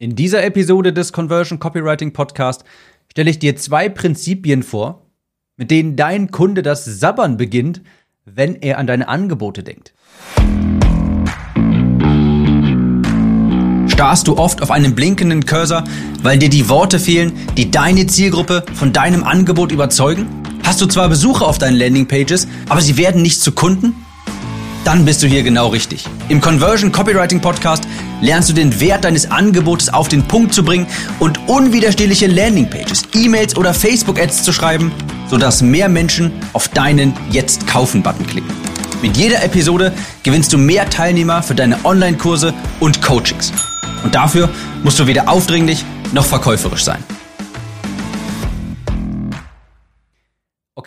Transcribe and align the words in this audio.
In 0.00 0.14
dieser 0.14 0.44
Episode 0.44 0.92
des 0.92 1.12
Conversion 1.12 1.58
Copywriting 1.58 2.12
Podcast 2.12 2.62
stelle 3.10 3.30
ich 3.30 3.40
dir 3.40 3.56
zwei 3.56 3.88
Prinzipien 3.88 4.62
vor, 4.62 5.10
mit 5.56 5.72
denen 5.72 5.96
dein 5.96 6.30
Kunde 6.30 6.62
das 6.62 6.84
Sabbern 6.84 7.36
beginnt, 7.36 7.82
wenn 8.24 8.54
er 8.54 8.78
an 8.78 8.86
deine 8.86 9.08
Angebote 9.08 9.64
denkt. 9.64 9.94
Starrst 13.90 14.28
du 14.28 14.38
oft 14.38 14.62
auf 14.62 14.70
einen 14.70 14.94
blinkenden 14.94 15.44
Cursor, 15.44 15.82
weil 16.22 16.38
dir 16.38 16.48
die 16.48 16.68
Worte 16.68 17.00
fehlen, 17.00 17.32
die 17.56 17.72
deine 17.72 18.06
Zielgruppe 18.06 18.64
von 18.74 18.92
deinem 18.92 19.24
Angebot 19.24 19.72
überzeugen? 19.72 20.28
Hast 20.62 20.80
du 20.80 20.86
zwar 20.86 21.08
Besucher 21.08 21.44
auf 21.44 21.58
deinen 21.58 21.76
Landingpages, 21.76 22.46
aber 22.68 22.82
sie 22.82 22.98
werden 22.98 23.20
nicht 23.20 23.40
zu 23.40 23.50
Kunden? 23.50 23.96
Dann 24.84 25.04
bist 25.04 25.22
du 25.22 25.26
hier 25.26 25.42
genau 25.42 25.68
richtig. 25.68 26.04
Im 26.28 26.40
Conversion 26.40 26.92
Copywriting 26.92 27.40
Podcast 27.40 27.84
lernst 28.20 28.48
du 28.48 28.54
den 28.54 28.80
Wert 28.80 29.04
deines 29.04 29.30
Angebotes 29.30 29.92
auf 29.92 30.08
den 30.08 30.22
Punkt 30.22 30.54
zu 30.54 30.64
bringen 30.64 30.86
und 31.18 31.48
unwiderstehliche 31.48 32.26
Landingpages, 32.26 33.02
E-Mails 33.14 33.56
oder 33.56 33.74
Facebook-Ads 33.74 34.42
zu 34.42 34.52
schreiben, 34.52 34.92
sodass 35.28 35.62
mehr 35.62 35.88
Menschen 35.88 36.32
auf 36.52 36.68
deinen 36.68 37.12
Jetzt 37.30 37.66
kaufen-Button 37.66 38.26
klicken. 38.26 38.50
Mit 39.02 39.16
jeder 39.16 39.44
Episode 39.44 39.92
gewinnst 40.22 40.52
du 40.52 40.58
mehr 40.58 40.88
Teilnehmer 40.88 41.42
für 41.42 41.54
deine 41.54 41.84
Online-Kurse 41.84 42.54
und 42.80 43.02
Coachings. 43.02 43.52
Und 44.02 44.14
dafür 44.14 44.48
musst 44.82 44.98
du 44.98 45.06
weder 45.06 45.28
aufdringlich 45.28 45.84
noch 46.12 46.24
verkäuferisch 46.24 46.84
sein. 46.84 47.04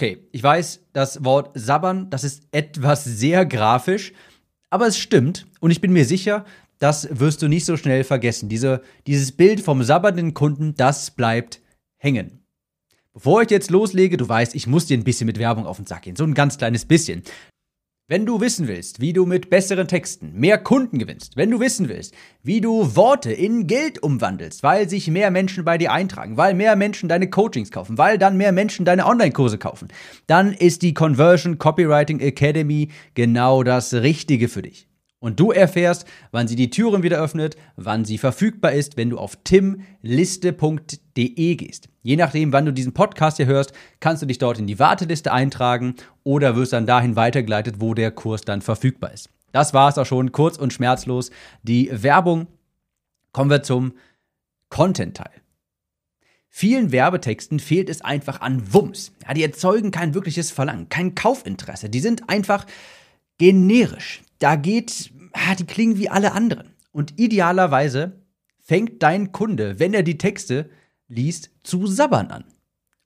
Okay, 0.01 0.17
ich 0.31 0.41
weiß, 0.41 0.87
das 0.93 1.23
Wort 1.23 1.51
sabbern, 1.53 2.09
das 2.09 2.23
ist 2.23 2.47
etwas 2.51 3.03
sehr 3.03 3.45
grafisch, 3.45 4.13
aber 4.71 4.87
es 4.87 4.97
stimmt 4.97 5.45
und 5.59 5.69
ich 5.69 5.79
bin 5.79 5.93
mir 5.93 6.05
sicher, 6.05 6.43
das 6.79 7.19
wirst 7.19 7.43
du 7.43 7.47
nicht 7.47 7.65
so 7.65 7.77
schnell 7.77 8.03
vergessen. 8.03 8.49
Diese, 8.49 8.81
dieses 9.05 9.31
Bild 9.31 9.61
vom 9.61 9.83
sabbernden 9.83 10.33
Kunden, 10.33 10.73
das 10.73 11.11
bleibt 11.11 11.61
hängen. 11.97 12.43
Bevor 13.13 13.43
ich 13.43 13.51
jetzt 13.51 13.69
loslege, 13.69 14.17
du 14.17 14.27
weißt, 14.27 14.55
ich 14.55 14.65
muss 14.65 14.87
dir 14.87 14.97
ein 14.97 15.03
bisschen 15.03 15.27
mit 15.27 15.37
Werbung 15.37 15.67
auf 15.67 15.77
den 15.77 15.85
Sack 15.85 16.01
gehen. 16.01 16.15
So 16.15 16.23
ein 16.23 16.33
ganz 16.33 16.57
kleines 16.57 16.85
bisschen. 16.85 17.21
Wenn 18.11 18.25
du 18.25 18.41
wissen 18.41 18.67
willst, 18.67 18.99
wie 18.99 19.13
du 19.13 19.25
mit 19.25 19.49
besseren 19.49 19.87
Texten 19.87 20.33
mehr 20.33 20.57
Kunden 20.57 20.99
gewinnst, 20.99 21.37
wenn 21.37 21.49
du 21.49 21.61
wissen 21.61 21.87
willst, 21.87 22.13
wie 22.43 22.59
du 22.59 22.97
Worte 22.97 23.31
in 23.31 23.67
Geld 23.67 24.03
umwandelst, 24.03 24.63
weil 24.63 24.89
sich 24.89 25.07
mehr 25.07 25.31
Menschen 25.31 25.63
bei 25.63 25.77
dir 25.77 25.93
eintragen, 25.93 26.35
weil 26.35 26.53
mehr 26.53 26.75
Menschen 26.75 27.07
deine 27.07 27.29
Coachings 27.29 27.71
kaufen, 27.71 27.97
weil 27.97 28.17
dann 28.17 28.35
mehr 28.35 28.51
Menschen 28.51 28.83
deine 28.83 29.05
Online-Kurse 29.05 29.57
kaufen, 29.57 29.87
dann 30.27 30.51
ist 30.51 30.81
die 30.81 30.93
Conversion 30.93 31.57
Copywriting 31.57 32.19
Academy 32.19 32.89
genau 33.13 33.63
das 33.63 33.93
Richtige 33.93 34.49
für 34.49 34.63
dich. 34.63 34.89
Und 35.19 35.39
du 35.39 35.53
erfährst, 35.53 36.05
wann 36.31 36.49
sie 36.49 36.57
die 36.57 36.69
Türen 36.69 37.03
wieder 37.03 37.23
öffnet, 37.23 37.55
wann 37.77 38.03
sie 38.03 38.17
verfügbar 38.17 38.73
ist, 38.73 38.97
wenn 38.97 39.09
du 39.09 39.19
auf 39.19 39.37
timliste.de 39.45 41.55
gehst. 41.55 41.90
Je 42.01 42.15
nachdem, 42.15 42.51
wann 42.51 42.65
du 42.65 42.73
diesen 42.73 42.93
Podcast 42.93 43.37
hier 43.37 43.45
hörst, 43.45 43.73
kannst 43.99 44.21
du 44.21 44.25
dich 44.25 44.37
dort 44.37 44.59
in 44.59 44.67
die 44.67 44.79
Warteliste 44.79 45.31
eintragen 45.31 45.95
oder 46.23 46.55
wirst 46.55 46.73
dann 46.73 46.87
dahin 46.87 47.15
weitergeleitet, 47.15 47.75
wo 47.79 47.93
der 47.93 48.11
Kurs 48.11 48.41
dann 48.41 48.61
verfügbar 48.61 49.13
ist. 49.13 49.29
Das 49.51 49.73
war 49.73 49.89
es 49.89 49.97
auch 49.97 50.05
schon, 50.05 50.31
kurz 50.31 50.57
und 50.57 50.73
schmerzlos. 50.73 51.29
Die 51.63 51.89
Werbung. 51.91 52.47
Kommen 53.33 53.49
wir 53.49 53.63
zum 53.63 53.93
Content-Teil. 54.69 55.31
Vielen 56.49 56.91
Werbetexten 56.91 57.59
fehlt 57.59 57.89
es 57.89 58.01
einfach 58.01 58.41
an 58.41 58.73
Wumms. 58.73 59.13
Ja, 59.25 59.33
die 59.33 59.43
erzeugen 59.43 59.91
kein 59.91 60.13
wirkliches 60.13 60.51
Verlangen, 60.51 60.89
kein 60.89 61.15
Kaufinteresse. 61.15 61.89
Die 61.89 62.01
sind 62.01 62.29
einfach 62.29 62.65
generisch 63.37 64.21
da 64.41 64.55
geht, 64.55 65.11
ah, 65.33 65.55
die 65.55 65.65
klingen 65.65 65.97
wie 65.97 66.09
alle 66.09 66.33
anderen. 66.33 66.73
Und 66.91 67.19
idealerweise 67.19 68.23
fängt 68.59 69.01
dein 69.03 69.31
Kunde, 69.31 69.79
wenn 69.79 69.93
er 69.93 70.03
die 70.03 70.17
Texte 70.17 70.69
liest, 71.11 71.51
zu 71.63 71.85
sabbern 71.87 72.27
an. 72.27 72.45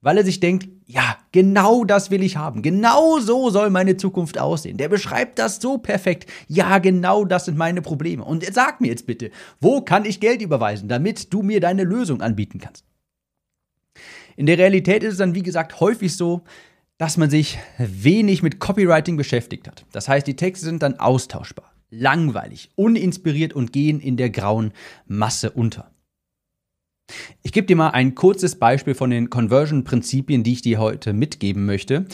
Weil 0.00 0.18
er 0.18 0.24
sich 0.24 0.40
denkt, 0.40 0.68
ja, 0.86 1.18
genau 1.32 1.84
das 1.84 2.10
will 2.10 2.22
ich 2.22 2.36
haben. 2.36 2.62
Genau 2.62 3.18
so 3.18 3.50
soll 3.50 3.70
meine 3.70 3.96
Zukunft 3.96 4.38
aussehen. 4.38 4.76
Der 4.76 4.88
beschreibt 4.88 5.38
das 5.38 5.60
so 5.60 5.78
perfekt. 5.78 6.30
Ja, 6.46 6.78
genau 6.78 7.24
das 7.24 7.46
sind 7.46 7.58
meine 7.58 7.82
Probleme. 7.82 8.24
Und 8.24 8.44
sag 8.54 8.80
mir 8.80 8.88
jetzt 8.88 9.06
bitte, 9.06 9.30
wo 9.60 9.80
kann 9.80 10.04
ich 10.04 10.20
Geld 10.20 10.42
überweisen, 10.42 10.88
damit 10.88 11.32
du 11.32 11.42
mir 11.42 11.60
deine 11.60 11.82
Lösung 11.82 12.22
anbieten 12.22 12.60
kannst? 12.60 12.84
In 14.36 14.46
der 14.46 14.58
Realität 14.58 15.02
ist 15.02 15.14
es 15.14 15.18
dann, 15.18 15.34
wie 15.34 15.42
gesagt, 15.42 15.80
häufig 15.80 16.14
so, 16.14 16.42
dass 16.98 17.16
man 17.16 17.30
sich 17.30 17.58
wenig 17.78 18.42
mit 18.42 18.60
Copywriting 18.60 19.16
beschäftigt 19.16 19.66
hat. 19.66 19.84
Das 19.92 20.08
heißt, 20.08 20.26
die 20.26 20.36
Texte 20.36 20.66
sind 20.66 20.82
dann 20.82 21.00
austauschbar, 21.00 21.72
langweilig, 21.90 22.70
uninspiriert 22.76 23.54
und 23.54 23.72
gehen 23.72 23.98
in 23.98 24.16
der 24.16 24.30
grauen 24.30 24.72
Masse 25.06 25.50
unter. 25.50 25.90
Ich 27.42 27.52
gebe 27.52 27.66
dir 27.66 27.76
mal 27.76 27.90
ein 27.90 28.14
kurzes 28.14 28.56
Beispiel 28.56 28.94
von 28.94 29.10
den 29.10 29.30
Conversion-Prinzipien, 29.30 30.42
die 30.42 30.54
ich 30.54 30.62
dir 30.62 30.78
heute 30.78 31.12
mitgeben 31.12 31.64
möchte. 31.64 32.06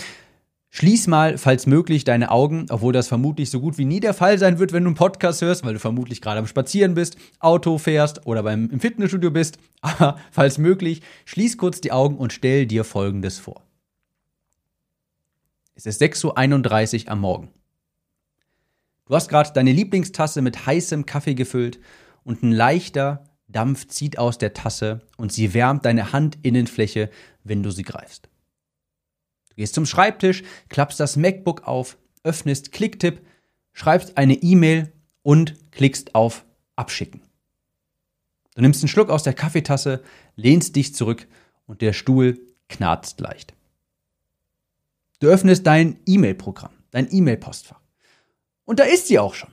Schließ 0.75 1.07
mal, 1.07 1.37
falls 1.37 1.67
möglich, 1.67 2.05
deine 2.05 2.31
Augen, 2.31 2.65
obwohl 2.71 2.95
das 2.95 3.07
vermutlich 3.07 3.51
so 3.51 3.61
gut 3.61 3.77
wie 3.77 3.85
nie 3.85 4.01
der 4.01 4.15
Fall 4.15 4.39
sein 4.39 4.59
wird, 4.59 4.73
wenn 4.73 4.85
du 4.85 4.89
einen 4.89 4.97
Podcast 4.97 5.43
hörst, 5.43 5.65
weil 5.65 5.75
du 5.75 5.81
vermutlich 5.81 6.23
gerade 6.23 6.39
am 6.39 6.47
Spazieren 6.47 6.95
bist, 6.95 7.17
Auto 7.41 7.77
fährst 7.77 8.27
oder 8.27 8.43
beim, 8.43 8.71
im 8.71 8.81
Fitnessstudio 8.81 9.31
bist. 9.31 9.59
Aber 9.83 10.17
falls 10.31 10.57
möglich, 10.57 11.03
schließ 11.27 11.59
kurz 11.59 11.83
die 11.83 11.93
Augen 11.93 12.17
und 12.17 12.33
stell 12.33 12.67
dir 12.67 12.85
Folgendes 12.85 13.39
vor. 13.39 13.63
Es 15.75 15.85
ist 15.85 16.01
6.31 16.01 17.05
Uhr 17.05 17.13
am 17.13 17.21
Morgen. 17.21 17.49
Du 19.07 19.15
hast 19.15 19.29
gerade 19.29 19.53
deine 19.53 19.73
Lieblingstasse 19.73 20.41
mit 20.41 20.65
heißem 20.65 21.05
Kaffee 21.05 21.35
gefüllt 21.35 21.81
und 22.25 22.43
ein 22.43 22.53
leichter 22.53 23.25
Dampf 23.53 23.89
zieht 23.89 24.19
aus 24.19 24.39
der 24.39 24.55
Tasse 24.55 25.03
und 25.17 25.33
sie 25.33 25.55
wärmt 25.55 25.85
deine 25.85 26.13
Handinnenfläche, 26.13 27.11
wenn 27.45 27.63
du 27.63 27.71
sie 27.71 27.83
greifst. 27.83 28.29
Du 29.51 29.57
gehst 29.57 29.75
zum 29.75 29.87
Schreibtisch, 29.87 30.43
klappst 30.69 30.99
das 30.99 31.17
MacBook 31.17 31.67
auf, 31.67 31.99
öffnest 32.25 32.73
Klicktipp, 32.73 33.21
schreibst 33.73 34.17
eine 34.17 34.35
E-Mail 34.35 34.93
und 35.23 35.71
klickst 35.71 36.15
auf 36.15 36.45
Abschicken. 36.77 37.21
Du 38.55 38.63
nimmst 38.63 38.83
einen 38.83 38.89
Schluck 38.89 39.11
aus 39.11 39.23
der 39.23 39.35
Kaffeetasse, 39.35 40.03
lehnst 40.37 40.77
dich 40.77 40.95
zurück 40.95 41.27
und 41.67 41.81
der 41.81 41.93
Stuhl 41.93 42.41
knarzt 42.69 43.21
leicht. 43.21 43.55
Du 45.21 45.29
öffnest 45.29 45.67
dein 45.67 46.01
E-Mail-Programm, 46.07 46.73
dein 46.91 47.13
E-Mail-Postfach. 47.13 47.81
Und 48.65 48.81
da 48.81 48.85
ist 48.85 49.07
sie 49.07 49.19
auch 49.19 49.35
schon. 49.35 49.53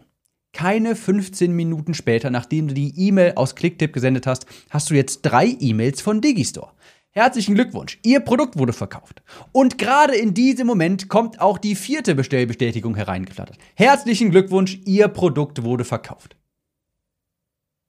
Keine 0.51 0.95
15 0.95 1.51
Minuten 1.51 1.93
später, 1.93 2.29
nachdem 2.29 2.67
du 2.67 2.73
die 2.73 2.93
E-Mail 2.97 3.33
aus 3.35 3.55
Clicktip 3.55 3.93
gesendet 3.93 4.25
hast, 4.25 4.45
hast 4.69 4.89
du 4.89 4.95
jetzt 4.95 5.21
drei 5.21 5.55
E-Mails 5.59 6.01
von 6.01 6.21
Digistore. 6.21 6.71
Herzlichen 7.11 7.55
Glückwunsch, 7.55 7.99
Ihr 8.03 8.19
Produkt 8.19 8.57
wurde 8.57 8.73
verkauft. 8.73 9.21
Und 9.51 9.77
gerade 9.77 10.15
in 10.15 10.33
diesem 10.33 10.67
Moment 10.67 11.09
kommt 11.09 11.41
auch 11.41 11.57
die 11.57 11.75
vierte 11.75 12.15
Bestellbestätigung 12.15 12.95
hereingeflattert. 12.95 13.57
Herzlichen 13.75 14.31
Glückwunsch, 14.31 14.79
Ihr 14.85 15.07
Produkt 15.07 15.63
wurde 15.63 15.85
verkauft. 15.85 16.35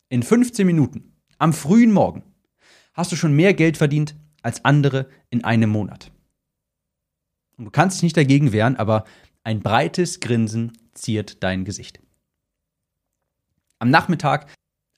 In 0.08 0.22
15 0.22 0.66
Minuten, 0.66 1.12
am 1.38 1.52
frühen 1.52 1.92
Morgen, 1.92 2.24
hast 2.94 3.12
du 3.12 3.16
schon 3.16 3.32
mehr 3.34 3.54
Geld 3.54 3.76
verdient 3.76 4.16
als 4.42 4.64
andere 4.64 5.08
in 5.28 5.44
einem 5.44 5.70
Monat. 5.70 6.10
Und 7.56 7.66
du 7.66 7.70
kannst 7.70 7.98
dich 7.98 8.02
nicht 8.02 8.16
dagegen 8.16 8.52
wehren, 8.52 8.76
aber 8.76 9.04
ein 9.44 9.60
breites 9.60 10.20
Grinsen 10.20 10.72
ziert 10.94 11.42
dein 11.42 11.64
Gesicht. 11.64 12.00
Am 13.80 13.88
Nachmittag, 13.88 14.46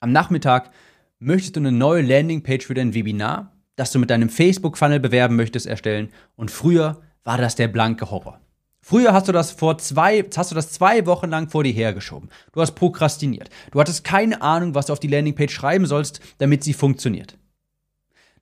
am 0.01 0.11
Nachmittag 0.11 0.73
möchtest 1.21 1.55
du 1.55 1.61
eine 1.61 1.71
neue 1.71 2.03
Landingpage 2.03 2.67
für 2.67 2.75
dein 2.75 2.95
Webinar, 2.95 3.53
das 3.77 3.93
du 3.93 4.01
mit 4.01 4.11
deinem 4.11 4.29
Facebook-Funnel 4.29 4.99
bewerben 4.99 5.37
möchtest, 5.37 5.67
erstellen. 5.67 6.09
Und 6.35 6.51
früher 6.51 7.01
war 7.23 7.39
das 7.39 7.55
der 7.55 7.69
blanke 7.69 8.11
Horror. 8.11 8.41
Früher 8.81 9.13
hast 9.13 9.29
du 9.29 9.33
das 9.33 9.53
vor 9.53 9.79
zwei, 9.79 10.25
hast 10.37 10.51
du 10.51 10.57
das 10.57 10.73
zwei 10.73 11.07
Wochen 11.07 11.31
lang 11.31 11.49
vor 11.49 11.63
dir 11.63 11.73
hergeschoben. 11.73 12.29
Du 12.53 12.61
hast 12.61 12.73
prokrastiniert. 12.73 13.51
Du 13.71 13.79
hattest 13.79 14.03
keine 14.03 14.43
Ahnung, 14.43 14.75
was 14.75 14.87
du 14.87 14.95
auf 14.95 15.01
die 15.01 15.07
Landingpage 15.07 15.55
schreiben 15.55 15.87
sollst, 15.87 16.21
damit 16.39 16.65
sie 16.65 16.75
funktioniert. 16.75 17.39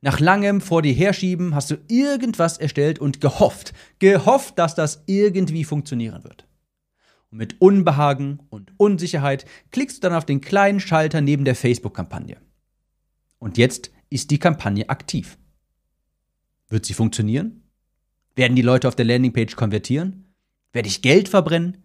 Nach 0.00 0.20
langem 0.20 0.62
vor 0.62 0.80
dir 0.80 0.94
herschieben 0.94 1.54
hast 1.54 1.70
du 1.70 1.76
irgendwas 1.88 2.56
erstellt 2.56 2.98
und 2.98 3.20
gehofft, 3.20 3.74
gehofft, 3.98 4.58
dass 4.58 4.74
das 4.74 5.02
irgendwie 5.04 5.64
funktionieren 5.64 6.24
wird. 6.24 6.46
Und 7.30 7.38
mit 7.38 7.60
Unbehagen 7.60 8.40
und 8.50 8.72
Unsicherheit 8.76 9.44
klickst 9.70 9.98
du 9.98 10.00
dann 10.08 10.16
auf 10.16 10.26
den 10.26 10.40
kleinen 10.40 10.80
Schalter 10.80 11.20
neben 11.20 11.44
der 11.44 11.54
Facebook-Kampagne. 11.54 12.38
Und 13.38 13.56
jetzt 13.56 13.90
ist 14.10 14.30
die 14.30 14.38
Kampagne 14.38 14.88
aktiv. 14.88 15.38
Wird 16.68 16.86
sie 16.86 16.94
funktionieren? 16.94 17.62
Werden 18.34 18.56
die 18.56 18.62
Leute 18.62 18.88
auf 18.88 18.96
der 18.96 19.04
Landingpage 19.04 19.56
konvertieren? 19.56 20.32
Werde 20.72 20.88
ich 20.88 21.02
Geld 21.02 21.28
verbrennen? 21.28 21.78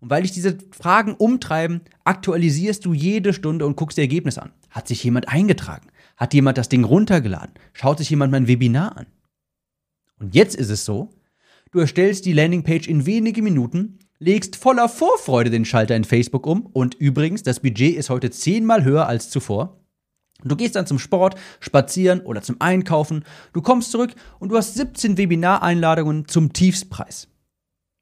Und 0.00 0.10
weil 0.10 0.22
dich 0.22 0.32
diese 0.32 0.58
Fragen 0.72 1.14
umtreiben, 1.14 1.82
aktualisierst 2.04 2.84
du 2.84 2.92
jede 2.92 3.32
Stunde 3.32 3.66
und 3.66 3.76
guckst 3.76 3.96
dir 3.96 4.02
Ergebnis 4.02 4.36
an. 4.36 4.52
Hat 4.68 4.88
sich 4.88 5.04
jemand 5.04 5.28
eingetragen? 5.28 5.88
Hat 6.16 6.34
jemand 6.34 6.58
das 6.58 6.68
Ding 6.68 6.84
runtergeladen? 6.84 7.54
Schaut 7.72 7.98
sich 7.98 8.10
jemand 8.10 8.32
mein 8.32 8.48
Webinar 8.48 8.96
an? 8.96 9.06
Und 10.18 10.34
jetzt 10.34 10.56
ist 10.56 10.70
es 10.70 10.84
so, 10.84 11.10
du 11.70 11.78
erstellst 11.78 12.26
die 12.26 12.32
Landingpage 12.32 12.88
in 12.88 13.06
wenige 13.06 13.42
Minuten, 13.42 13.98
legst 14.22 14.56
voller 14.56 14.88
Vorfreude 14.88 15.50
den 15.50 15.64
Schalter 15.64 15.96
in 15.96 16.04
Facebook 16.04 16.46
um 16.46 16.66
und 16.66 16.94
übrigens, 16.94 17.42
das 17.42 17.60
Budget 17.60 17.96
ist 17.96 18.08
heute 18.08 18.30
zehnmal 18.30 18.84
höher 18.84 19.06
als 19.06 19.30
zuvor. 19.30 19.80
Du 20.44 20.56
gehst 20.56 20.76
dann 20.76 20.86
zum 20.86 20.98
Sport, 20.98 21.34
spazieren 21.60 22.20
oder 22.20 22.42
zum 22.42 22.60
Einkaufen, 22.60 23.24
du 23.52 23.62
kommst 23.62 23.90
zurück 23.90 24.14
und 24.38 24.50
du 24.50 24.56
hast 24.56 24.74
17 24.74 25.18
Webinareinladungen 25.18 26.28
zum 26.28 26.52
Tiefspreis. 26.52 27.28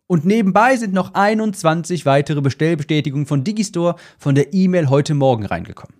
Und 0.06 0.24
nebenbei 0.24 0.76
sind 0.76 0.92
noch 0.92 1.14
21 1.14 2.04
weitere 2.04 2.40
Bestellbestätigungen 2.40 3.26
von 3.26 3.44
Digistore 3.44 3.96
von 4.18 4.34
der 4.34 4.52
E-Mail 4.52 4.90
heute 4.90 5.14
Morgen 5.14 5.46
reingekommen. 5.46 5.96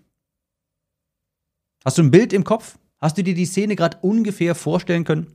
Hast 1.85 1.97
du 1.97 2.03
ein 2.03 2.11
Bild 2.11 2.33
im 2.33 2.45
Kopf? 2.45 2.79
Hast 2.99 3.17
du 3.17 3.23
dir 3.23 3.35
die 3.35 3.47
Szene 3.47 3.77
gerade 3.77 3.99
ungefähr 4.03 4.55
vorstellen 4.55 5.05
können? 5.05 5.29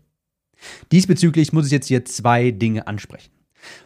Diesbezüglich 0.91 1.53
muss 1.53 1.65
ich 1.65 1.71
jetzt 1.71 1.87
hier 1.87 2.05
zwei 2.05 2.51
Dinge 2.51 2.87
ansprechen. 2.87 3.31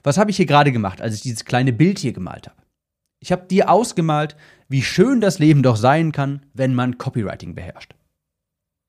Was 0.03 0.17
habe 0.17 0.31
ich 0.31 0.37
hier 0.37 0.45
gerade 0.45 0.71
gemacht, 0.71 1.01
als 1.01 1.15
ich 1.15 1.21
dieses 1.21 1.45
kleine 1.45 1.73
Bild 1.73 1.99
hier 1.99 2.13
gemalt 2.13 2.47
habe? 2.47 2.61
Ich 3.19 3.31
habe 3.31 3.47
dir 3.47 3.69
ausgemalt, 3.69 4.35
wie 4.69 4.81
schön 4.81 5.21
das 5.21 5.39
Leben 5.39 5.63
doch 5.63 5.75
sein 5.75 6.11
kann, 6.11 6.45
wenn 6.53 6.73
man 6.73 6.97
Copywriting 6.97 7.55
beherrscht. 7.55 7.93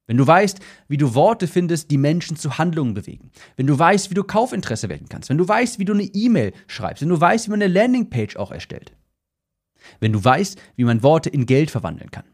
Wenn 0.06 0.16
du 0.16 0.26
weißt, 0.26 0.58
wie 0.88 0.96
du 0.96 1.14
Worte 1.14 1.46
findest, 1.46 1.90
die 1.90 1.98
Menschen 1.98 2.36
zu 2.36 2.58
Handlungen 2.58 2.94
bewegen. 2.94 3.30
Wenn 3.56 3.68
du 3.68 3.78
weißt, 3.78 4.10
wie 4.10 4.14
du 4.14 4.24
Kaufinteresse 4.24 4.88
wecken 4.88 5.08
kannst. 5.08 5.28
Wenn 5.28 5.38
du 5.38 5.46
weißt, 5.46 5.78
wie 5.78 5.84
du 5.84 5.92
eine 5.92 6.02
E-Mail 6.02 6.52
schreibst. 6.66 7.02
Wenn 7.02 7.10
du 7.10 7.20
weißt, 7.20 7.46
wie 7.46 7.50
man 7.50 7.62
eine 7.62 7.72
Landingpage 7.72 8.36
auch 8.36 8.50
erstellt. 8.50 8.92
Wenn 10.00 10.12
du 10.12 10.22
weißt, 10.22 10.60
wie 10.74 10.84
man 10.84 11.04
Worte 11.04 11.30
in 11.30 11.46
Geld 11.46 11.70
verwandeln 11.70 12.10
kann. 12.10 12.24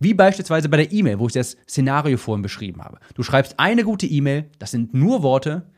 Wie 0.00 0.14
beispielsweise 0.14 0.68
bei 0.68 0.78
der 0.78 0.92
E-Mail, 0.92 1.18
wo 1.18 1.26
ich 1.26 1.32
das 1.32 1.56
Szenario 1.68 2.16
vorhin 2.16 2.42
beschrieben 2.42 2.82
habe. 2.82 2.98
Du 3.14 3.22
schreibst 3.22 3.58
eine 3.58 3.84
gute 3.84 4.06
E-Mail, 4.06 4.50
das 4.58 4.70
sind 4.70 4.94
nur 4.94 5.22
Worte, 5.22 5.70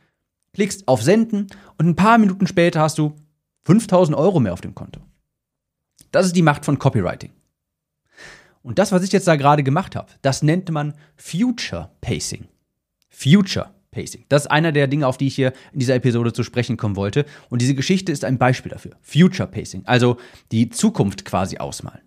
klickst 0.55 0.87
auf 0.87 1.03
Senden 1.03 1.47
und 1.77 1.87
ein 1.87 1.95
paar 1.95 2.17
Minuten 2.17 2.47
später 2.47 2.81
hast 2.81 2.97
du 2.97 3.15
5000 3.65 4.17
Euro 4.17 4.39
mehr 4.39 4.53
auf 4.53 4.61
dem 4.61 4.73
Konto. 4.73 5.01
Das 6.11 6.25
ist 6.25 6.35
die 6.35 6.41
Macht 6.41 6.65
von 6.65 6.79
Copywriting. 6.79 7.31
Und 8.63 8.79
das, 8.79 8.91
was 8.91 9.03
ich 9.03 9.11
jetzt 9.11 9.27
da 9.27 9.35
gerade 9.35 9.61
gemacht 9.63 9.95
habe, 9.95 10.11
das 10.23 10.41
nennt 10.41 10.71
man 10.71 10.95
Future 11.17 11.91
Pacing. 12.01 12.47
Future 13.09 13.69
Pacing. 13.91 14.25
Das 14.29 14.43
ist 14.43 14.51
einer 14.51 14.71
der 14.71 14.87
Dinge, 14.87 15.07
auf 15.07 15.17
die 15.17 15.27
ich 15.27 15.35
hier 15.35 15.53
in 15.71 15.79
dieser 15.79 15.95
Episode 15.95 16.33
zu 16.33 16.43
sprechen 16.43 16.77
kommen 16.77 16.95
wollte. 16.95 17.25
Und 17.49 17.61
diese 17.61 17.75
Geschichte 17.75 18.11
ist 18.11 18.25
ein 18.25 18.37
Beispiel 18.37 18.71
dafür. 18.71 18.93
Future 19.01 19.47
Pacing, 19.47 19.83
also 19.85 20.17
die 20.51 20.69
Zukunft 20.69 21.25
quasi 21.25 21.57
ausmalen. 21.57 22.01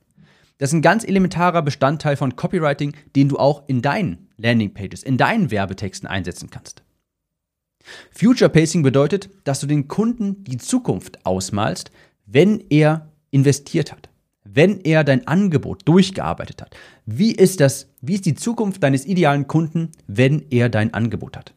Das 0.59 0.71
ist 0.71 0.75
ein 0.75 0.83
ganz 0.83 1.05
elementarer 1.05 1.63
Bestandteil 1.63 2.17
von 2.17 2.35
Copywriting, 2.35 2.97
den 3.15 3.29
du 3.29 3.39
auch 3.39 3.69
in 3.69 3.81
deinen 3.81 4.29
Landingpages, 4.37 5.05
in 5.05 5.17
deinen 5.17 5.51
Werbetexten 5.51 6.09
einsetzen 6.09 6.51
kannst. 6.51 6.83
Future 8.11 8.51
Pacing 8.51 8.83
bedeutet, 8.83 9.31
dass 9.45 9.61
du 9.61 9.67
den 9.67 9.89
Kunden 9.89 10.45
die 10.45 10.59
Zukunft 10.59 11.25
ausmalst, 11.25 11.91
wenn 12.27 12.63
er 12.71 13.09
investiert 13.31 13.93
hat, 13.93 14.09
wenn 14.45 14.81
er 14.81 15.05
dein 15.05 15.27
Angebot 15.27 15.87
durchgearbeitet 15.87 16.63
hat. 16.63 16.77
Wie 17.07 17.33
ist 17.33 17.61
das, 17.61 17.89
wie 18.01 18.15
ist 18.15 18.27
die 18.27 18.35
Zukunft 18.35 18.83
deines 18.83 19.07
idealen 19.07 19.47
Kunden, 19.47 19.93
wenn 20.07 20.45
er 20.51 20.69
dein 20.69 20.95
Angebot 20.95 21.37
hat? 21.37 21.55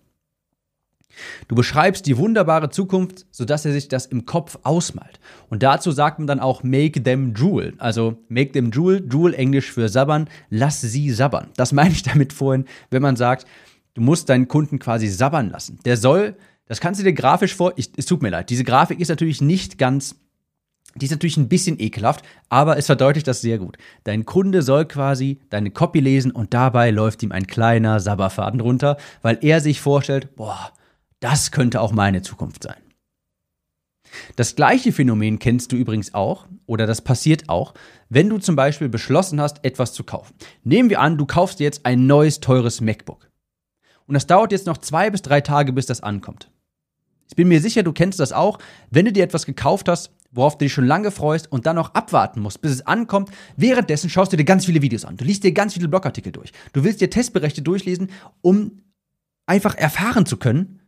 Du 1.47 1.55
beschreibst 1.55 2.05
die 2.05 2.17
wunderbare 2.17 2.69
Zukunft, 2.69 3.25
sodass 3.31 3.65
er 3.65 3.73
sich 3.73 3.87
das 3.87 4.05
im 4.05 4.25
Kopf 4.25 4.57
ausmalt. 4.63 5.19
Und 5.49 5.63
dazu 5.63 5.91
sagt 5.91 6.19
man 6.19 6.27
dann 6.27 6.39
auch 6.39 6.63
make 6.63 7.03
them 7.03 7.33
drool. 7.33 7.73
Also 7.77 8.17
make 8.29 8.51
them 8.53 8.71
drool, 8.71 9.01
drool 9.01 9.33
englisch 9.33 9.71
für 9.71 9.89
sabbern, 9.89 10.29
lass 10.49 10.81
sie 10.81 11.11
sabbern. 11.11 11.49
Das 11.55 11.73
meine 11.73 11.91
ich 11.91 12.03
damit 12.03 12.33
vorhin, 12.33 12.65
wenn 12.89 13.01
man 13.01 13.15
sagt, 13.15 13.45
du 13.93 14.01
musst 14.01 14.29
deinen 14.29 14.47
Kunden 14.47 14.79
quasi 14.79 15.07
sabbern 15.07 15.49
lassen. 15.49 15.79
Der 15.85 15.97
soll, 15.97 16.35
das 16.65 16.79
kannst 16.79 16.99
du 16.99 17.03
dir 17.03 17.13
grafisch 17.13 17.55
vor, 17.55 17.73
ich, 17.75 17.91
es 17.97 18.05
tut 18.05 18.21
mir 18.21 18.29
leid, 18.29 18.49
diese 18.49 18.63
Grafik 18.63 18.99
ist 18.99 19.09
natürlich 19.09 19.41
nicht 19.41 19.77
ganz 19.77 20.15
die 20.95 21.05
ist 21.05 21.11
natürlich 21.11 21.37
ein 21.37 21.47
bisschen 21.47 21.79
ekelhaft, 21.79 22.25
aber 22.49 22.77
es 22.77 22.87
verdeutlicht 22.87 23.27
das 23.27 23.41
sehr 23.41 23.57
gut. 23.57 23.77
Dein 24.03 24.25
Kunde 24.25 24.61
soll 24.61 24.85
quasi 24.85 25.39
deine 25.49 25.71
Copy 25.71 26.01
lesen 26.01 26.31
und 26.31 26.53
dabei 26.53 26.91
läuft 26.91 27.23
ihm 27.23 27.31
ein 27.31 27.47
kleiner 27.47 27.99
Sabberfaden 27.99 28.59
runter, 28.59 28.97
weil 29.21 29.37
er 29.41 29.61
sich 29.61 29.79
vorstellt, 29.79 30.35
boah, 30.35 30.73
das 31.21 31.51
könnte 31.51 31.79
auch 31.79 31.93
meine 31.93 32.21
Zukunft 32.21 32.63
sein. 32.63 32.81
Das 34.35 34.55
gleiche 34.57 34.91
Phänomen 34.91 35.39
kennst 35.39 35.71
du 35.71 35.77
übrigens 35.77 36.13
auch, 36.13 36.47
oder 36.65 36.85
das 36.85 37.01
passiert 37.01 37.47
auch, 37.47 37.73
wenn 38.09 38.27
du 38.27 38.39
zum 38.39 38.57
Beispiel 38.57 38.89
beschlossen 38.89 39.39
hast, 39.39 39.63
etwas 39.63 39.93
zu 39.93 40.03
kaufen. 40.03 40.35
Nehmen 40.65 40.89
wir 40.89 40.99
an, 40.99 41.17
du 41.17 41.25
kaufst 41.25 41.61
jetzt 41.61 41.85
ein 41.85 42.07
neues, 42.07 42.41
teures 42.41 42.81
MacBook. 42.81 43.30
Und 44.11 44.15
das 44.15 44.27
dauert 44.27 44.51
jetzt 44.51 44.65
noch 44.65 44.77
zwei 44.77 45.09
bis 45.09 45.21
drei 45.21 45.39
Tage, 45.39 45.71
bis 45.71 45.85
das 45.85 46.01
ankommt. 46.01 46.51
Ich 47.29 47.37
bin 47.37 47.47
mir 47.47 47.61
sicher, 47.61 47.81
du 47.81 47.93
kennst 47.93 48.19
das 48.19 48.33
auch, 48.33 48.59
wenn 48.89 49.05
du 49.05 49.13
dir 49.13 49.23
etwas 49.23 49.45
gekauft 49.45 49.87
hast, 49.87 50.11
worauf 50.31 50.57
du 50.57 50.65
dich 50.65 50.73
schon 50.73 50.85
lange 50.85 51.11
freust 51.11 51.49
und 51.49 51.65
dann 51.65 51.77
noch 51.77 51.93
abwarten 51.93 52.41
musst, 52.41 52.59
bis 52.59 52.73
es 52.73 52.85
ankommt. 52.85 53.31
Währenddessen 53.55 54.09
schaust 54.09 54.33
du 54.33 54.35
dir 54.35 54.43
ganz 54.43 54.65
viele 54.65 54.81
Videos 54.81 55.05
an. 55.05 55.15
Du 55.15 55.23
liest 55.23 55.45
dir 55.45 55.53
ganz 55.53 55.75
viele 55.75 55.87
Blogartikel 55.87 56.33
durch. 56.33 56.51
Du 56.73 56.83
willst 56.83 56.99
dir 56.99 57.09
Testberichte 57.09 57.61
durchlesen, 57.61 58.09
um 58.41 58.81
einfach 59.45 59.75
erfahren 59.75 60.25
zu 60.25 60.35
können, 60.35 60.80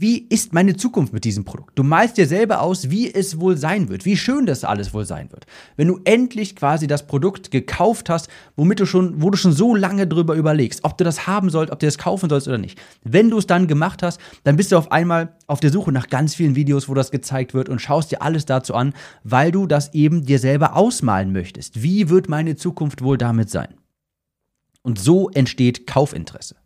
wie 0.00 0.26
ist 0.30 0.54
meine 0.54 0.76
Zukunft 0.76 1.12
mit 1.12 1.24
diesem 1.24 1.44
Produkt? 1.44 1.78
Du 1.78 1.82
malst 1.82 2.16
dir 2.16 2.26
selber 2.26 2.62
aus, 2.62 2.88
wie 2.88 3.12
es 3.12 3.38
wohl 3.38 3.58
sein 3.58 3.90
wird, 3.90 4.06
wie 4.06 4.16
schön 4.16 4.46
das 4.46 4.64
alles 4.64 4.94
wohl 4.94 5.04
sein 5.04 5.30
wird. 5.30 5.44
Wenn 5.76 5.88
du 5.88 6.00
endlich 6.04 6.56
quasi 6.56 6.86
das 6.86 7.06
Produkt 7.06 7.50
gekauft 7.50 8.08
hast, 8.08 8.28
womit 8.56 8.80
du 8.80 8.86
schon, 8.86 9.20
wo 9.20 9.28
du 9.28 9.36
schon 9.36 9.52
so 9.52 9.74
lange 9.74 10.06
drüber 10.06 10.36
überlegst, 10.36 10.84
ob 10.84 10.96
du 10.96 11.04
das 11.04 11.26
haben 11.26 11.50
sollst, 11.50 11.70
ob 11.70 11.80
du 11.80 11.86
das 11.86 11.98
kaufen 11.98 12.30
sollst 12.30 12.48
oder 12.48 12.56
nicht. 12.56 12.80
Wenn 13.04 13.28
du 13.28 13.36
es 13.36 13.46
dann 13.46 13.68
gemacht 13.68 14.02
hast, 14.02 14.18
dann 14.42 14.56
bist 14.56 14.72
du 14.72 14.78
auf 14.78 14.90
einmal 14.90 15.36
auf 15.46 15.60
der 15.60 15.70
Suche 15.70 15.92
nach 15.92 16.08
ganz 16.08 16.34
vielen 16.34 16.56
Videos, 16.56 16.88
wo 16.88 16.94
das 16.94 17.10
gezeigt 17.10 17.52
wird 17.52 17.68
und 17.68 17.82
schaust 17.82 18.10
dir 18.10 18.22
alles 18.22 18.46
dazu 18.46 18.74
an, 18.74 18.94
weil 19.22 19.52
du 19.52 19.66
das 19.66 19.92
eben 19.92 20.24
dir 20.24 20.38
selber 20.38 20.76
ausmalen 20.76 21.30
möchtest. 21.30 21.82
Wie 21.82 22.08
wird 22.08 22.26
meine 22.26 22.56
Zukunft 22.56 23.02
wohl 23.02 23.18
damit 23.18 23.50
sein? 23.50 23.74
Und 24.80 24.98
so 24.98 25.28
entsteht 25.28 25.86
Kaufinteresse. 25.86 26.56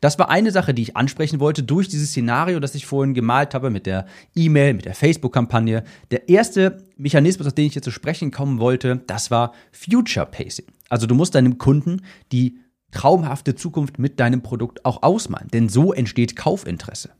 Das 0.00 0.18
war 0.18 0.30
eine 0.30 0.50
Sache, 0.50 0.72
die 0.72 0.82
ich 0.82 0.96
ansprechen 0.96 1.40
wollte 1.40 1.62
durch 1.62 1.88
dieses 1.88 2.10
Szenario, 2.10 2.60
das 2.60 2.74
ich 2.74 2.86
vorhin 2.86 3.14
gemalt 3.14 3.54
habe 3.54 3.70
mit 3.70 3.86
der 3.86 4.06
E-Mail, 4.34 4.74
mit 4.74 4.86
der 4.86 4.94
Facebook-Kampagne. 4.94 5.84
Der 6.10 6.28
erste 6.28 6.84
Mechanismus, 6.96 7.46
auf 7.46 7.52
den 7.52 7.66
ich 7.66 7.74
jetzt 7.74 7.84
zu 7.84 7.90
sprechen 7.90 8.30
kommen 8.30 8.58
wollte, 8.58 9.02
das 9.06 9.30
war 9.30 9.52
Future 9.72 10.26
Pacing. 10.26 10.66
Also 10.88 11.06
du 11.06 11.14
musst 11.14 11.34
deinem 11.34 11.58
Kunden 11.58 12.02
die 12.32 12.58
traumhafte 12.90 13.54
Zukunft 13.54 13.98
mit 13.98 14.18
deinem 14.18 14.42
Produkt 14.42 14.84
auch 14.84 15.02
ausmalen, 15.02 15.48
denn 15.48 15.68
so 15.68 15.92
entsteht 15.92 16.36
Kaufinteresse. 16.36 17.10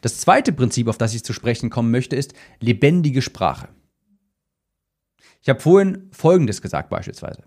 Das 0.00 0.18
zweite 0.18 0.52
Prinzip, 0.52 0.88
auf 0.88 0.98
das 0.98 1.14
ich 1.14 1.24
zu 1.24 1.32
sprechen 1.32 1.70
kommen 1.70 1.90
möchte, 1.90 2.14
ist 2.16 2.34
lebendige 2.60 3.22
Sprache. 3.22 3.68
Ich 5.40 5.48
habe 5.48 5.60
vorhin 5.60 6.08
Folgendes 6.12 6.62
gesagt 6.62 6.88
beispielsweise. 6.88 7.42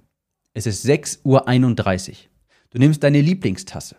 Es 0.54 0.66
ist 0.66 0.86
6.31 0.86 2.10
Uhr. 2.10 2.16
Du 2.72 2.80
nimmst 2.80 3.04
deine 3.04 3.22
Lieblingstasse. 3.22 3.98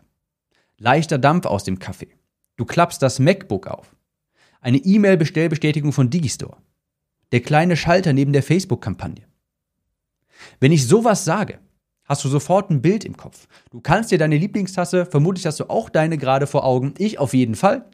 Leichter 0.79 1.19
Dampf 1.19 1.47
aus 1.47 1.65
dem 1.65 1.79
Kaffee. 1.79 2.17
Du 2.57 2.65
klappst 2.65 3.03
das 3.03 3.19
MacBook 3.19 3.67
auf. 3.67 3.97
Eine 4.61 4.79
E-Mail-Bestellbestätigung 4.79 5.93
von 5.93 6.11
Digistore. 6.11 6.59
Der 7.33 7.41
kleine 7.41 7.77
Schalter 7.77 8.13
neben 8.13 8.33
der 8.33 8.43
Facebook-Kampagne. 8.43 9.25
Wenn 10.61 10.73
ich 10.73 10.87
sowas 10.87 11.25
sage, 11.25 11.59
hast 12.05 12.25
du 12.25 12.29
sofort 12.29 12.71
ein 12.71 12.83
Bild 12.83 13.05
im 13.05 13.17
Kopf. 13.17 13.47
Du 13.71 13.81
kannst 13.81 14.11
dir 14.11 14.19
deine 14.19 14.37
Lieblingstasse, 14.37 15.07
vermutlich 15.07 15.47
hast 15.47 15.61
du 15.61 15.71
auch 15.71 15.89
deine 15.89 16.19
gerade 16.19 16.47
vor 16.47 16.65
Augen, 16.65 16.95
ich 16.99 17.19
auf 17.19 17.35
jeden 17.35 17.55
Fall. 17.55 17.89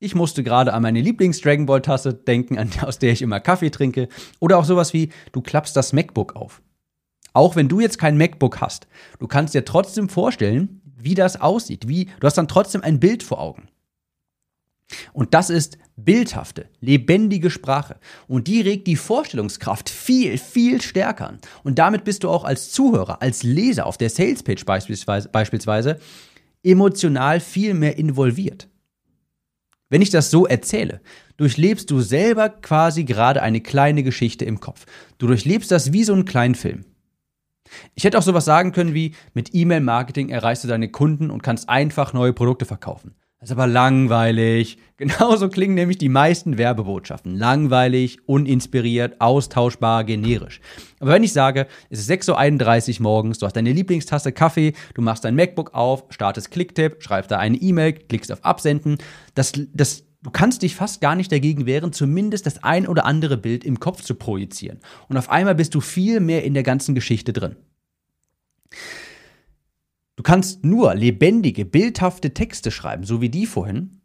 Ich 0.00 0.14
musste 0.14 0.44
gerade 0.44 0.72
an 0.72 0.82
meine 0.82 1.00
Lieblings-Dragon 1.00 1.66
Ball-Tasse 1.66 2.14
denken, 2.14 2.58
aus 2.82 2.98
der 2.98 3.12
ich 3.12 3.22
immer 3.22 3.40
Kaffee 3.40 3.70
trinke. 3.70 4.08
Oder 4.38 4.58
auch 4.58 4.64
sowas 4.64 4.92
wie, 4.92 5.10
du 5.32 5.40
klappst 5.40 5.76
das 5.76 5.92
MacBook 5.92 6.36
auf. 6.36 6.62
Auch 7.32 7.56
wenn 7.56 7.68
du 7.68 7.80
jetzt 7.80 7.98
kein 7.98 8.18
MacBook 8.18 8.60
hast, 8.60 8.86
du 9.18 9.26
kannst 9.26 9.54
dir 9.54 9.64
trotzdem 9.64 10.08
vorstellen, 10.08 10.80
wie 10.96 11.14
das 11.14 11.40
aussieht. 11.40 11.88
Wie, 11.88 12.06
du 12.20 12.26
hast 12.26 12.38
dann 12.38 12.48
trotzdem 12.48 12.82
ein 12.82 13.00
Bild 13.00 13.22
vor 13.22 13.40
Augen. 13.40 13.68
Und 15.12 15.34
das 15.34 15.50
ist 15.50 15.78
bildhafte, 15.96 16.66
lebendige 16.80 17.50
Sprache. 17.50 17.96
Und 18.26 18.46
die 18.46 18.60
regt 18.60 18.86
die 18.86 18.96
Vorstellungskraft 18.96 19.90
viel, 19.90 20.38
viel 20.38 20.80
stärker 20.80 21.28
an. 21.28 21.38
Und 21.62 21.78
damit 21.78 22.04
bist 22.04 22.24
du 22.24 22.30
auch 22.30 22.44
als 22.44 22.70
Zuhörer, 22.70 23.20
als 23.20 23.42
Leser 23.42 23.86
auf 23.86 23.98
der 23.98 24.10
Salespage 24.10 24.64
beispielsweise, 24.64 25.28
beispielsweise 25.28 26.00
emotional 26.62 27.40
viel 27.40 27.74
mehr 27.74 27.98
involviert. 27.98 28.68
Wenn 29.90 30.02
ich 30.02 30.10
das 30.10 30.30
so 30.30 30.46
erzähle, 30.46 31.00
durchlebst 31.36 31.90
du 31.90 32.00
selber 32.00 32.48
quasi 32.48 33.04
gerade 33.04 33.42
eine 33.42 33.60
kleine 33.60 34.02
Geschichte 34.02 34.44
im 34.44 34.60
Kopf. 34.60 34.86
Du 35.18 35.26
durchlebst 35.26 35.70
das 35.70 35.92
wie 35.92 36.04
so 36.04 36.12
einen 36.12 36.24
kleinen 36.24 36.54
Film. 36.54 36.84
Ich 37.94 38.04
hätte 38.04 38.18
auch 38.18 38.22
sowas 38.22 38.44
sagen 38.44 38.72
können 38.72 38.94
wie, 38.94 39.14
mit 39.34 39.54
E-Mail-Marketing 39.54 40.28
erreichst 40.28 40.64
du 40.64 40.68
deine 40.68 40.90
Kunden 40.90 41.30
und 41.30 41.42
kannst 41.42 41.68
einfach 41.68 42.12
neue 42.12 42.32
Produkte 42.32 42.64
verkaufen. 42.64 43.14
Das 43.40 43.50
ist 43.50 43.52
aber 43.52 43.68
langweilig. 43.68 44.78
Genauso 44.96 45.48
klingen 45.48 45.74
nämlich 45.74 45.98
die 45.98 46.08
meisten 46.08 46.58
Werbebotschaften. 46.58 47.36
Langweilig, 47.36 48.18
uninspiriert, 48.26 49.20
austauschbar, 49.20 50.02
generisch. 50.02 50.60
Aber 50.98 51.12
wenn 51.12 51.22
ich 51.22 51.32
sage, 51.32 51.68
es 51.88 52.00
ist 52.00 52.10
6.31 52.10 52.96
Uhr 52.96 53.02
morgens, 53.04 53.38
du 53.38 53.46
hast 53.46 53.54
deine 53.54 53.72
Lieblingstasse 53.72 54.32
Kaffee, 54.32 54.72
du 54.94 55.02
machst 55.02 55.24
dein 55.24 55.36
MacBook 55.36 55.72
auf, 55.72 56.06
startest 56.10 56.50
Clicktip, 56.50 57.00
schreibst 57.00 57.30
da 57.30 57.38
eine 57.38 57.56
E-Mail, 57.56 57.92
klickst 57.92 58.32
auf 58.32 58.44
Absenden, 58.44 58.98
das, 59.36 59.52
das 59.72 60.07
du 60.22 60.30
kannst 60.30 60.62
dich 60.62 60.74
fast 60.74 61.00
gar 61.00 61.14
nicht 61.14 61.30
dagegen 61.30 61.66
wehren, 61.66 61.92
zumindest 61.92 62.46
das 62.46 62.62
ein 62.62 62.86
oder 62.86 63.04
andere 63.04 63.36
Bild 63.36 63.64
im 63.64 63.80
Kopf 63.80 64.02
zu 64.02 64.14
projizieren. 64.14 64.80
Und 65.08 65.16
auf 65.16 65.30
einmal 65.30 65.54
bist 65.54 65.74
du 65.74 65.80
viel 65.80 66.20
mehr 66.20 66.44
in 66.44 66.54
der 66.54 66.62
ganzen 66.62 66.94
Geschichte 66.94 67.32
drin. 67.32 67.56
Du 70.16 70.22
kannst 70.22 70.64
nur 70.64 70.94
lebendige, 70.94 71.64
bildhafte 71.64 72.34
Texte 72.34 72.70
schreiben, 72.70 73.04
so 73.04 73.20
wie 73.20 73.28
die 73.28 73.46
vorhin, 73.46 73.98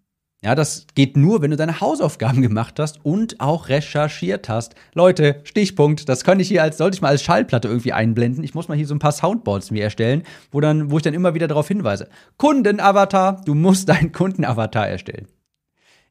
ja, 0.43 0.55
das 0.55 0.88
geht 0.93 1.15
nur, 1.15 1.41
wenn 1.41 1.51
du 1.51 1.58
deine 1.58 1.79
Hausaufgaben 1.79 2.41
gemacht 2.41 2.77
hast 2.77 3.03
und 3.05 3.39
auch 3.39 3.70
recherchiert 3.70 4.50
hast. 4.50 4.75
Leute, 4.93 5.39
Stichpunkt, 5.46 6.10
das 6.10 6.25
könnte 6.25 6.41
ich 6.41 6.50
hier 6.50 6.62
als, 6.62 6.77
sollte 6.77 6.96
ich 6.96 7.01
mal 7.01 7.08
als 7.10 7.24
Schallplatte 7.24 7.70
irgendwie 7.70 7.93
einblenden. 7.93 8.43
Ich 8.43 8.53
muss 8.53 8.67
mal 8.67 8.75
hier 8.75 8.86
so 8.86 8.93
ein 8.93 9.00
paar 9.00 9.13
Soundboards 9.13 9.72
mir 9.72 9.84
erstellen, 9.84 10.24
wo 10.51 10.60
dann, 10.60 10.91
wo 10.91 10.98
ich 10.98 11.03
dann 11.03 11.13
immer 11.13 11.34
wieder 11.34 11.48
darauf 11.48 11.70
hinweise. 11.70 12.10
Kundenavatar, 12.38 13.41
du 13.46 13.55
musst 13.55 13.88
deinen 13.88 14.12
Kundenavatar 14.12 14.86
erstellen. 14.86 15.27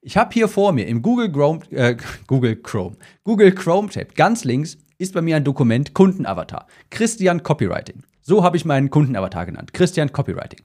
Ich 0.05 0.17
habe 0.17 0.35
hier 0.35 0.49
vor 0.49 0.73
mir 0.73 0.89
im 0.89 1.01
Google 1.01 1.31
Chrome, 1.31 1.61
äh, 1.71 1.97
Google 2.27 2.57
Chrome, 2.57 2.97
Google 3.23 3.53
Chrome 3.53 3.89
Tab, 3.89 4.17
ganz 4.17 4.43
links 4.43 4.77
ist 4.99 5.15
bei 5.15 5.23
mir 5.23 5.37
ein 5.37 5.45
Dokument 5.45 5.95
Kundenavatar. 5.95 6.67
Christian 6.91 7.45
Copywriting. 7.45 8.03
So 8.21 8.43
habe 8.43 8.57
ich 8.57 8.65
meinen 8.65 8.91
Kundenavatar 8.91 9.47
genannt. 9.47 9.73
Christian 9.73 10.11
Copywriting. 10.11 10.61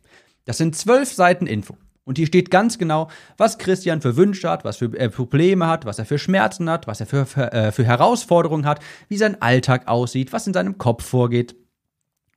Das 0.45 0.57
sind 0.57 0.75
zwölf 0.75 1.13
Seiten 1.13 1.45
Info. 1.45 1.77
Und 2.03 2.17
hier 2.17 2.25
steht 2.25 2.49
ganz 2.49 2.79
genau, 2.79 3.09
was 3.37 3.59
Christian 3.59 4.01
für 4.01 4.15
Wünsche 4.15 4.49
hat, 4.49 4.65
was 4.65 4.77
für 4.77 4.97
äh, 4.97 5.09
Probleme 5.09 5.67
hat, 5.67 5.85
was 5.85 5.99
er 5.99 6.05
für 6.05 6.17
Schmerzen 6.17 6.67
hat, 6.67 6.87
was 6.87 6.99
er 6.99 7.05
für, 7.05 7.27
für, 7.27 7.53
äh, 7.53 7.71
für 7.71 7.83
Herausforderungen 7.83 8.65
hat, 8.65 8.79
wie 9.07 9.17
sein 9.17 9.39
Alltag 9.39 9.87
aussieht, 9.87 10.33
was 10.33 10.47
in 10.47 10.53
seinem 10.53 10.79
Kopf 10.79 11.05
vorgeht. 11.05 11.55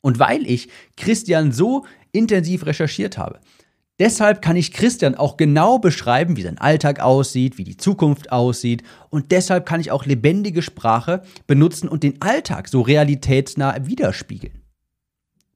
Und 0.02 0.18
weil 0.18 0.46
ich 0.46 0.68
Christian 0.98 1.52
so 1.52 1.86
intensiv 2.12 2.66
recherchiert 2.66 3.16
habe, 3.16 3.40
deshalb 4.00 4.42
kann 4.42 4.56
ich 4.56 4.72
Christian 4.72 5.14
auch 5.14 5.36
genau 5.36 5.78
beschreiben, 5.78 6.36
wie 6.36 6.42
sein 6.42 6.58
Alltag 6.58 6.98
aussieht, 6.98 7.58
wie 7.58 7.64
die 7.64 7.76
Zukunft 7.76 8.32
aussieht. 8.32 8.82
Und 9.10 9.30
deshalb 9.30 9.66
kann 9.66 9.80
ich 9.80 9.92
auch 9.92 10.06
lebendige 10.06 10.62
Sprache 10.62 11.22
benutzen 11.46 11.88
und 11.88 12.02
den 12.02 12.20
Alltag 12.20 12.68
so 12.68 12.80
realitätsnah 12.80 13.86
widerspiegeln. 13.86 14.62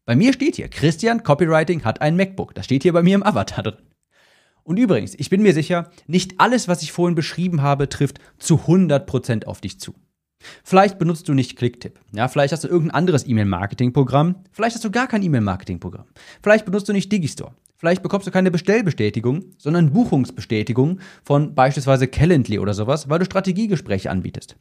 Bei 0.04 0.14
mir 0.14 0.34
steht 0.34 0.56
hier, 0.56 0.68
Christian 0.68 1.22
Copywriting 1.22 1.84
hat 1.84 2.02
ein 2.02 2.16
MacBook. 2.16 2.54
Das 2.54 2.66
steht 2.66 2.82
hier 2.82 2.92
bei 2.92 3.02
mir 3.02 3.14
im 3.14 3.22
Avatar 3.22 3.64
drin. 3.64 3.78
Und 4.62 4.78
übrigens, 4.78 5.14
ich 5.14 5.30
bin 5.30 5.42
mir 5.42 5.54
sicher, 5.54 5.90
nicht 6.06 6.40
alles, 6.40 6.68
was 6.68 6.82
ich 6.82 6.92
vorhin 6.92 7.14
beschrieben 7.14 7.62
habe, 7.62 7.88
trifft 7.88 8.18
zu 8.38 8.56
100% 8.56 9.46
auf 9.46 9.60
dich 9.60 9.80
zu. 9.80 9.94
Vielleicht 10.62 10.98
benutzt 10.98 11.28
du 11.28 11.34
nicht 11.34 11.56
Clicktip. 11.56 11.98
Ja, 12.12 12.28
vielleicht 12.28 12.52
hast 12.52 12.64
du 12.64 12.68
irgendein 12.68 12.96
anderes 12.96 13.26
E-Mail-Marketing-Programm. 13.26 14.36
Vielleicht 14.52 14.74
hast 14.74 14.84
du 14.84 14.90
gar 14.90 15.06
kein 15.06 15.22
E-Mail-Marketing-Programm. 15.22 16.06
Vielleicht 16.42 16.66
benutzt 16.66 16.88
du 16.88 16.92
nicht 16.92 17.10
Digistore. 17.10 17.54
Vielleicht 17.76 18.02
bekommst 18.02 18.26
du 18.26 18.30
keine 18.30 18.50
Bestellbestätigung, 18.50 19.44
sondern 19.58 19.92
Buchungsbestätigung 19.92 21.00
von 21.24 21.54
beispielsweise 21.54 22.06
Calendly 22.06 22.58
oder 22.58 22.74
sowas, 22.74 23.08
weil 23.08 23.18
du 23.18 23.24
Strategiegespräche 23.24 24.10
anbietest. 24.10 24.56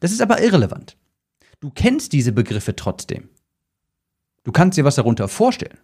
Das 0.00 0.12
ist 0.12 0.22
aber 0.22 0.42
irrelevant. 0.42 0.96
Du 1.60 1.70
kennst 1.70 2.12
diese 2.12 2.32
Begriffe 2.32 2.74
trotzdem. 2.74 3.28
Du 4.44 4.52
kannst 4.52 4.78
dir 4.78 4.84
was 4.84 4.96
darunter 4.96 5.28
vorstellen. 5.28 5.78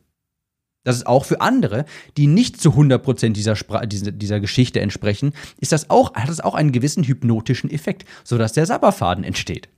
Das 0.83 0.97
ist 0.97 1.07
auch 1.07 1.27
für 1.27 1.43
andere, 1.43 1.85
die 2.17 2.27
nicht 2.27 2.61
zu 2.61 2.71
100% 2.71 3.33
dieser, 3.33 3.55
Spra 3.55 3.85
dieser, 3.85 4.13
dieser 4.13 4.41
Geschichte 4.41 4.81
entsprechen, 4.81 5.35
ist 5.59 5.73
das 5.73 5.91
auch, 5.91 6.15
hat 6.15 6.31
es 6.31 6.41
auch 6.41 6.55
einen 6.55 6.73
gewissen 6.73 7.05
hypnotischen 7.05 7.71
Effekt, 7.71 8.07
sodass 8.25 8.55
der 8.55 8.65
Sabberfaden 8.65 9.25
entsteht. 9.25 9.69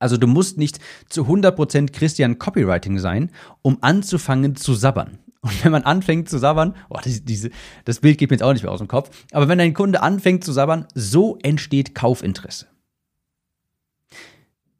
Also 0.00 0.16
du 0.16 0.26
musst 0.26 0.58
nicht 0.58 0.78
zu 1.08 1.24
100% 1.24 1.92
Christian 1.92 2.38
Copywriting 2.38 2.98
sein, 2.98 3.30
um 3.62 3.78
anzufangen 3.80 4.56
zu 4.56 4.74
sabbern. 4.74 5.18
Und 5.40 5.64
wenn 5.64 5.72
man 5.72 5.84
anfängt 5.84 6.28
zu 6.28 6.38
sabbern, 6.38 6.74
boah, 6.88 7.00
das, 7.00 7.24
diese, 7.24 7.50
das 7.84 8.00
Bild 8.00 8.18
geht 8.18 8.30
mir 8.30 8.34
jetzt 8.34 8.42
auch 8.42 8.52
nicht 8.52 8.62
mehr 8.62 8.72
aus 8.72 8.80
dem 8.80 8.88
Kopf, 8.88 9.10
aber 9.32 9.48
wenn 9.48 9.60
ein 9.60 9.74
Kunde 9.74 10.02
anfängt 10.02 10.44
zu 10.44 10.52
sabbern, 10.52 10.86
so 10.94 11.38
entsteht 11.42 11.94
Kaufinteresse. 11.94 12.66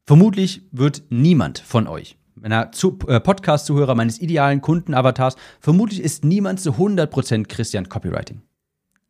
Vermutlich 0.05 0.63
wird 0.73 1.03
niemand 1.11 1.59
von 1.59 1.87
euch 1.87 2.19
meiner 2.41 2.71
äh, 3.09 3.21
Podcast-Zuhörer, 3.21 3.95
meines 3.95 4.21
idealen 4.21 4.61
Kundenavatars, 4.61 5.37
vermutlich 5.61 6.01
ist 6.01 6.25
niemand 6.25 6.61
zu 6.61 6.73
100% 6.73 7.47
Christian 7.47 7.89
Copywriting. 7.89 8.43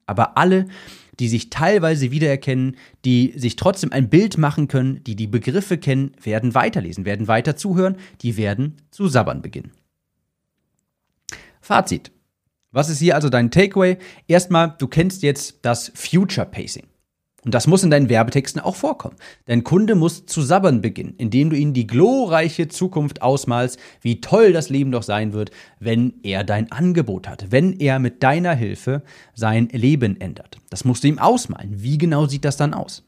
Aber 0.07 0.38
alle, 0.38 0.67
die 1.21 1.28
sich 1.28 1.50
teilweise 1.50 2.11
wiedererkennen, 2.11 2.76
die 3.05 3.35
sich 3.37 3.57
trotzdem 3.57 3.93
ein 3.93 4.09
Bild 4.09 4.38
machen 4.38 4.69
können, 4.69 5.02
die 5.05 5.17
die 5.17 5.26
Begriffe 5.26 5.76
kennen, 5.78 6.12
werden 6.23 6.55
weiterlesen, 6.55 7.05
werden 7.05 7.28
weiter 7.28 7.57
zuhören, 7.57 7.97
die 8.23 8.37
werden 8.37 8.76
zu 8.90 9.09
sabbern 9.09 9.43
beginnen. 9.43 9.73
Fazit. 11.61 12.11
Was 12.71 12.91
ist 12.91 12.99
hier 12.99 13.15
also 13.15 13.29
dein 13.29 13.50
Takeaway? 13.50 13.97
Erstmal, 14.27 14.75
du 14.79 14.88
kennst 14.88 15.23
jetzt 15.23 15.61
das 15.62 15.91
Future 15.95 16.47
Pacing. 16.47 16.87
Und 17.45 17.55
das 17.55 17.67
muss 17.67 17.85
in 17.85 17.91
deinen 17.91 18.09
Werbetexten 18.09 18.61
auch 18.61 18.75
vorkommen. 18.75 19.17
Dein 19.47 19.62
Kunde 19.62 19.95
muss 19.95 20.27
zu 20.27 20.43
sabbern 20.43 20.83
beginnen, 20.83 21.15
indem 21.19 21.50
du 21.50 21.57
ihm 21.57 21.73
die 21.73 21.87
glorreiche 21.87 22.69
Zukunft 22.69 23.23
ausmalst, 23.23 23.79
wie 24.00 24.21
toll 24.21 24.53
das 24.53 24.71
Leben 24.71 24.91
doch 24.91 25.05
sein 25.05 25.33
wird, 25.33 25.50
wenn 25.79 26.15
er 26.23 26.45
dein 26.45 26.71
Angebot 26.73 27.29
hat, 27.29 27.50
wenn 27.50 27.79
er 27.79 28.00
mit 28.00 28.23
deiner 28.23 28.55
Hilfe 28.55 29.03
sein 29.35 29.69
Leben 29.69 30.21
ändert. 30.21 30.59
Das 30.69 30.85
musst 30.85 31.05
du 31.05 31.09
ihm 31.09 31.19
ausmalen. 31.19 31.81
Wie 31.83 31.97
genau 31.97 32.27
sieht 32.27 32.45
das 32.45 32.57
dann 32.57 32.75
aus? 32.75 33.05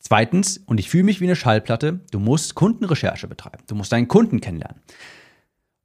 Zweitens, 0.00 0.58
und 0.58 0.78
ich 0.78 0.90
fühle 0.90 1.04
mich 1.04 1.20
wie 1.20 1.24
eine 1.24 1.36
Schallplatte, 1.36 2.00
du 2.10 2.18
musst 2.18 2.54
Kundenrecherche 2.54 3.28
betreiben. 3.28 3.64
Du 3.66 3.76
musst 3.76 3.92
deinen 3.92 4.08
Kunden 4.08 4.40
kennenlernen. 4.40 4.80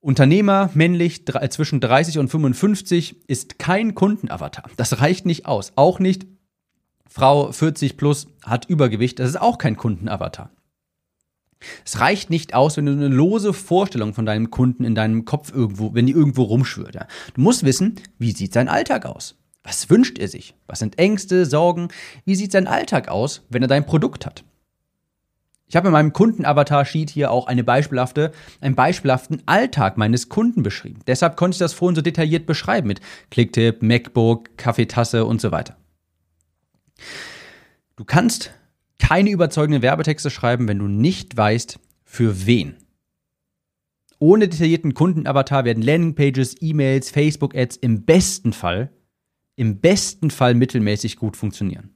Unternehmer, 0.04 0.70
männlich, 0.74 1.26
zwischen 1.26 1.80
30 1.80 2.20
und 2.20 2.28
55, 2.28 3.30
ist 3.30 3.58
kein 3.58 3.96
Kundenavatar. 3.96 4.70
Das 4.76 5.00
reicht 5.00 5.26
nicht 5.26 5.46
aus. 5.46 5.72
Auch 5.78 6.00
nicht, 6.00 6.28
Frau 7.08 7.54
40 7.54 7.96
plus 7.96 8.28
hat 8.44 8.66
Übergewicht, 8.66 9.20
das 9.20 9.30
ist 9.30 9.40
auch 9.40 9.58
kein 9.58 9.78
Kundenavatar. 9.78 10.50
Es 11.86 12.02
reicht 12.02 12.30
nicht 12.30 12.54
aus, 12.54 12.76
wenn 12.76 12.86
du 12.86 12.92
eine 12.92 13.08
lose 13.08 13.54
Vorstellung 13.54 14.14
von 14.14 14.26
deinem 14.26 14.52
Kunden 14.52 14.84
in 14.84 14.94
deinem 14.94 15.24
Kopf 15.24 15.54
irgendwo, 15.54 15.94
wenn 15.94 16.06
die 16.06 16.12
irgendwo 16.12 16.44
rumschwirrt. 16.44 16.96
Ja. 16.96 17.08
Du 17.34 17.40
musst 17.40 17.64
wissen, 17.64 17.96
wie 18.20 18.34
sieht 18.34 18.52
sein 18.52 18.68
Alltag 18.68 19.06
aus? 19.06 19.38
Was 19.64 19.90
wünscht 19.90 20.20
er 20.20 20.28
sich? 20.28 20.54
Was 20.68 20.80
sind 20.80 21.00
Ängste, 21.00 21.46
Sorgen? 21.46 21.88
Wie 22.26 22.36
sieht 22.36 22.52
sein 22.52 22.68
Alltag 22.68 23.08
aus, 23.08 23.46
wenn 23.50 23.62
er 23.62 23.70
dein 23.70 23.86
Produkt 23.86 24.26
hat? 24.26 24.44
Ich 25.74 25.76
habe 25.76 25.88
in 25.88 25.94
meinem 25.94 26.14
Kundenavatar-Sheet 26.14 27.10
hier 27.10 27.32
auch 27.32 27.48
eine 27.48 27.64
beispielhafte, 27.64 28.32
einen 28.62 28.76
beispielhaften 28.76 29.42
Alltag 29.48 29.98
meines 29.98 30.30
Kunden 30.30 30.62
beschrieben. 30.62 31.00
Deshalb 31.08 31.36
konnte 31.36 31.56
ich 31.56 31.60
das 31.60 31.74
vorhin 31.74 31.96
so 31.96 32.04
detailliert 32.04 32.46
beschreiben 32.46 32.88
mit 32.88 33.02
Clicktip, 33.32 33.82
MacBook, 33.82 34.56
Kaffeetasse 34.56 35.26
und 35.26 35.42
so 35.42 35.52
weiter. 35.52 35.76
Du 37.96 38.06
kannst 38.06 38.54
keine 39.00 39.32
überzeugenden 39.32 39.82
Werbetexte 39.82 40.30
schreiben, 40.30 40.68
wenn 40.68 40.78
du 40.78 40.88
nicht 40.88 41.36
weißt, 41.36 41.80
für 42.06 42.46
wen. 42.46 42.76
Ohne 44.20 44.48
detaillierten 44.48 44.94
Kundenavatar 44.94 45.66
werden 45.66 45.82
Landingpages, 45.82 46.56
E-Mails, 46.62 47.10
Facebook-Ads 47.10 47.78
im 47.78 48.06
besten 48.06 48.54
Fall, 48.54 48.92
im 49.56 49.80
besten 49.80 50.30
Fall 50.30 50.54
mittelmäßig 50.54 51.18
gut 51.18 51.36
funktionieren. 51.36 51.93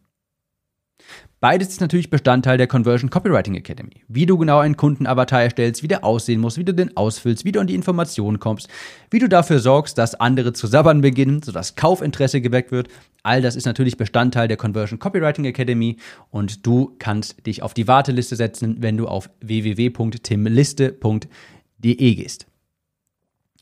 Beides 1.39 1.67
ist 1.67 1.81
natürlich 1.81 2.09
Bestandteil 2.09 2.57
der 2.57 2.65
Conversion 2.65 3.11
Copywriting 3.11 3.53
Academy. 3.53 4.01
Wie 4.07 4.25
du 4.25 4.39
genau 4.39 4.57
einen 4.57 4.75
Kundenavatar 4.75 5.43
erstellst, 5.43 5.83
wie 5.83 5.87
der 5.87 6.03
aussehen 6.03 6.41
muss, 6.41 6.57
wie 6.57 6.65
du 6.65 6.73
den 6.73 6.97
ausfüllst, 6.97 7.45
wie 7.45 7.51
du 7.51 7.59
an 7.59 7.67
die 7.67 7.75
Informationen 7.75 8.39
kommst, 8.39 8.69
wie 9.11 9.19
du 9.19 9.29
dafür 9.29 9.59
sorgst, 9.59 9.99
dass 9.99 10.15
andere 10.15 10.53
zu 10.53 10.65
sabbern 10.65 11.01
beginnen, 11.01 11.43
sodass 11.43 11.75
Kaufinteresse 11.75 12.41
geweckt 12.41 12.71
wird. 12.71 12.87
All 13.21 13.43
das 13.43 13.55
ist 13.55 13.65
natürlich 13.65 13.97
Bestandteil 13.97 14.47
der 14.47 14.57
Conversion 14.57 14.97
Copywriting 14.97 15.45
Academy 15.45 15.97
und 16.31 16.65
du 16.65 16.95
kannst 16.97 17.45
dich 17.45 17.61
auf 17.61 17.75
die 17.75 17.87
Warteliste 17.87 18.35
setzen, 18.35 18.77
wenn 18.79 18.97
du 18.97 19.07
auf 19.07 19.29
www.timliste.de 19.41 22.15
gehst. 22.15 22.47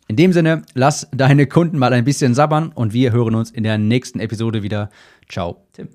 In 0.07 0.15
dem 0.15 0.31
Sinne, 0.31 0.61
lass 0.75 1.09
deine 1.11 1.45
Kunden 1.47 1.77
mal 1.77 1.91
ein 1.91 2.05
bisschen 2.05 2.35
sabbern 2.35 2.71
und 2.73 2.93
wir 2.93 3.11
hören 3.11 3.35
uns 3.35 3.51
in 3.51 3.63
der 3.63 3.77
nächsten 3.77 4.21
Episode 4.21 4.63
wieder. 4.63 4.89
Ciao, 5.27 5.67
Tim. 5.73 5.89